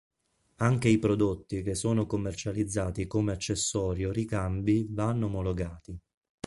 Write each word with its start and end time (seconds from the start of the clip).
Anche 0.55 0.89
i 0.89 0.97
prodotti 0.97 1.61
che 1.61 1.75
sono 1.75 2.07
commercializzati 2.07 3.05
come 3.05 3.33
accessori 3.33 4.03
o 4.03 4.11
ricambi 4.11 4.87
vanno 4.89 5.27
omologati. 5.27 5.95